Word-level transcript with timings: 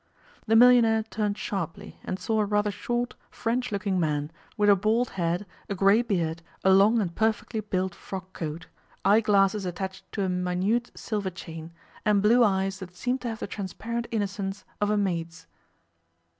The 0.47 0.55
millionaire 0.55 1.03
turned 1.03 1.37
sharply, 1.37 1.99
and 2.03 2.17
saw 2.17 2.39
a 2.41 2.45
rather 2.45 2.71
short, 2.71 3.13
French 3.29 3.71
looking 3.71 3.99
man, 3.99 4.31
with 4.57 4.67
a 4.67 4.75
bald 4.75 5.11
head, 5.11 5.45
a 5.69 5.75
grey 5.75 6.01
beard, 6.01 6.41
a 6.63 6.71
long 6.73 6.99
and 6.99 7.13
perfectly 7.13 7.59
built 7.59 7.93
frock 7.93 8.33
coat, 8.33 8.65
eye 9.05 9.21
glasses 9.21 9.63
attached 9.63 10.11
to 10.13 10.23
a 10.23 10.27
minute 10.27 10.89
silver 10.95 11.29
chain, 11.29 11.71
and 12.03 12.23
blue 12.23 12.43
eyes 12.43 12.79
that 12.79 12.95
seemed 12.95 13.21
to 13.21 13.27
have 13.29 13.41
the 13.41 13.45
transparent 13.45 14.07
innocence 14.09 14.65
of 14.81 14.89
a 14.89 14.97
maid's. 14.97 15.45